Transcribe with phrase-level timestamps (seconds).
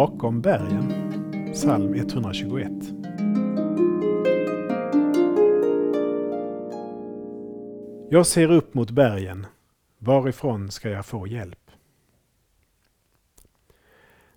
[0.00, 0.92] Bakom bergen,
[1.52, 2.70] psalm 121.
[8.10, 9.46] Jag ser upp mot bergen,
[9.98, 11.70] varifrån ska jag få hjälp?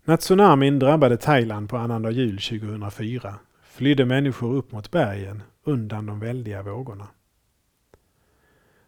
[0.03, 6.19] När tsunamin drabbade Thailand på annandag jul 2004 flydde människor upp mot bergen undan de
[6.19, 7.07] väldiga vågorna.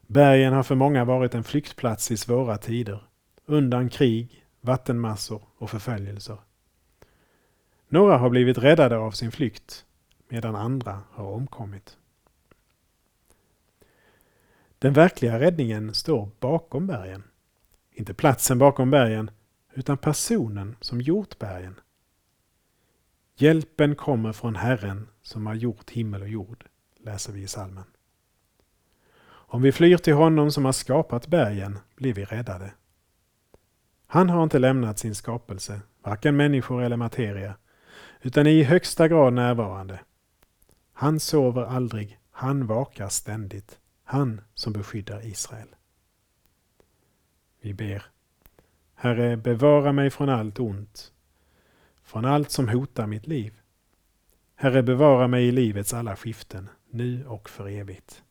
[0.08, 3.04] Bergen har för många varit en flyktplats i svåra tider,
[3.46, 6.38] undan krig, vattenmassor och förföljelser.
[7.96, 9.86] Några har blivit räddade av sin flykt,
[10.28, 11.98] medan andra har omkommit.
[14.80, 17.24] Den verkliga räddningen står bakom bergen.
[17.92, 19.32] Inte platsen bakom bergen,
[19.74, 21.76] utan personen som gjort bergen.
[23.36, 26.66] Hjälpen kommer från Herren som har gjort himmel och jord,
[27.00, 27.86] läser vi i salmen.
[29.28, 32.74] Om vi flyr till honom som har skapat bergen blir vi räddade.
[34.08, 37.56] Han har inte lämnat sin skapelse, varken människor eller materia,
[38.22, 40.00] utan är i högsta grad närvarande.
[40.94, 45.68] Han sover aldrig, han vakar ständigt, han som beskyddar Israel.
[47.62, 48.06] Vi ber.
[48.96, 51.12] Herre, bevara mig från allt ont,
[52.04, 53.54] från allt som hotar mitt liv.
[54.56, 58.24] Herre, bevara mig i livets alla skiften, nu och för evigt.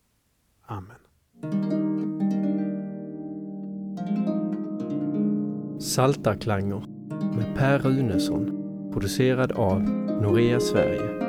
[0.62, 0.96] Amen.
[5.80, 6.86] Saltarklanger
[7.36, 8.63] med Per Runesson
[8.94, 9.82] producerad av
[10.22, 11.23] Norea Sverige.